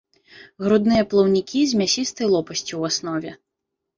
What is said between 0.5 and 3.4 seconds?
Грудныя плаўнікі з мясістай лопасцю ў аснове.